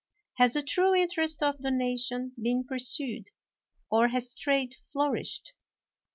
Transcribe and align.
Has 0.37 0.53
the 0.53 0.63
true 0.63 0.95
interest 0.95 1.43
of 1.43 1.59
the 1.59 1.69
nation 1.69 2.31
been 2.41 2.63
pursued, 2.63 3.29
or 3.91 4.07
has 4.07 4.33
trade 4.33 4.77
flourished? 4.91 5.53